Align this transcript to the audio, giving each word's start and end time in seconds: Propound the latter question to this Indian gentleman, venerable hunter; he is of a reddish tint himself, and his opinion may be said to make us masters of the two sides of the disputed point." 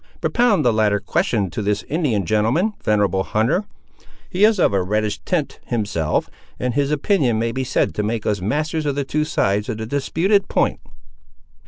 Propound 0.19 0.65
the 0.65 0.73
latter 0.73 0.99
question 0.99 1.51
to 1.51 1.61
this 1.61 1.83
Indian 1.83 2.25
gentleman, 2.25 2.73
venerable 2.83 3.21
hunter; 3.21 3.65
he 4.31 4.43
is 4.43 4.59
of 4.59 4.73
a 4.73 4.81
reddish 4.81 5.19
tint 5.25 5.59
himself, 5.67 6.27
and 6.59 6.73
his 6.73 6.89
opinion 6.89 7.37
may 7.37 7.51
be 7.51 7.63
said 7.63 7.93
to 7.93 8.01
make 8.01 8.25
us 8.25 8.41
masters 8.41 8.87
of 8.87 8.95
the 8.95 9.03
two 9.05 9.23
sides 9.25 9.69
of 9.69 9.77
the 9.77 9.85
disputed 9.85 10.47
point." 10.47 10.79